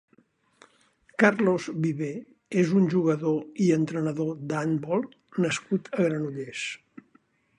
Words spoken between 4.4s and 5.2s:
d'handbol